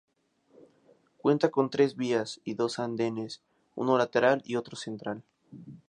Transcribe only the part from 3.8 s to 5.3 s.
lateral y otro central.